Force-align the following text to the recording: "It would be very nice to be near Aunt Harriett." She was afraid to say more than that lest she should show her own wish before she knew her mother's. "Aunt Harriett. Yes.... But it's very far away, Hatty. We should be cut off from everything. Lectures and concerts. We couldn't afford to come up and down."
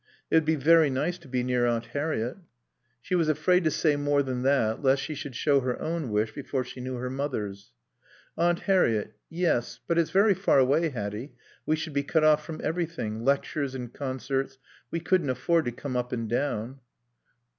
"It 0.31 0.35
would 0.37 0.45
be 0.45 0.55
very 0.55 0.89
nice 0.89 1.19
to 1.19 1.27
be 1.27 1.43
near 1.43 1.67
Aunt 1.67 1.85
Harriett." 1.93 2.37
She 3.03 3.13
was 3.13 3.29
afraid 3.29 3.63
to 3.65 3.69
say 3.69 3.95
more 3.95 4.23
than 4.23 4.41
that 4.41 4.81
lest 4.81 5.03
she 5.03 5.13
should 5.13 5.35
show 5.35 5.59
her 5.59 5.79
own 5.79 6.09
wish 6.09 6.33
before 6.33 6.63
she 6.63 6.81
knew 6.81 6.95
her 6.95 7.11
mother's. 7.11 7.71
"Aunt 8.35 8.61
Harriett. 8.61 9.13
Yes.... 9.29 9.79
But 9.85 9.99
it's 9.99 10.09
very 10.09 10.33
far 10.33 10.57
away, 10.57 10.89
Hatty. 10.89 11.35
We 11.67 11.75
should 11.75 11.93
be 11.93 12.01
cut 12.01 12.23
off 12.23 12.43
from 12.43 12.61
everything. 12.63 13.23
Lectures 13.23 13.75
and 13.75 13.93
concerts. 13.93 14.57
We 14.89 14.99
couldn't 15.01 15.29
afford 15.29 15.65
to 15.65 15.71
come 15.71 15.95
up 15.95 16.11
and 16.11 16.27
down." 16.27 16.79